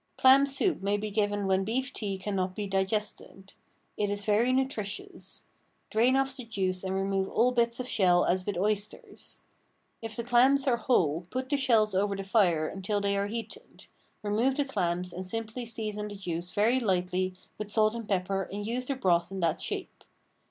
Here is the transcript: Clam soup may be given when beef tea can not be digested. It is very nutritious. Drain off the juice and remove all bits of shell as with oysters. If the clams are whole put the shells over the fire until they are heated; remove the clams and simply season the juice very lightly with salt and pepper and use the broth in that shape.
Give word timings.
Clam 0.17 0.47
soup 0.47 0.81
may 0.81 0.97
be 0.97 1.11
given 1.11 1.45
when 1.45 1.63
beef 1.63 1.93
tea 1.93 2.17
can 2.17 2.35
not 2.35 2.55
be 2.55 2.65
digested. 2.65 3.53
It 3.97 4.09
is 4.09 4.25
very 4.25 4.51
nutritious. 4.51 5.43
Drain 5.91 6.17
off 6.17 6.35
the 6.35 6.43
juice 6.43 6.83
and 6.83 6.95
remove 6.95 7.29
all 7.29 7.51
bits 7.51 7.79
of 7.79 7.87
shell 7.87 8.25
as 8.25 8.43
with 8.43 8.57
oysters. 8.57 9.41
If 10.01 10.15
the 10.15 10.23
clams 10.23 10.65
are 10.65 10.77
whole 10.77 11.27
put 11.29 11.49
the 11.49 11.55
shells 11.55 11.93
over 11.93 12.15
the 12.15 12.23
fire 12.23 12.67
until 12.67 12.99
they 12.99 13.15
are 13.15 13.27
heated; 13.27 13.85
remove 14.23 14.55
the 14.57 14.65
clams 14.65 15.13
and 15.13 15.23
simply 15.23 15.67
season 15.67 16.07
the 16.07 16.15
juice 16.15 16.49
very 16.49 16.79
lightly 16.79 17.35
with 17.59 17.69
salt 17.69 17.93
and 17.93 18.09
pepper 18.09 18.49
and 18.51 18.65
use 18.65 18.87
the 18.87 18.95
broth 18.95 19.29
in 19.31 19.39
that 19.41 19.61
shape. 19.61 20.03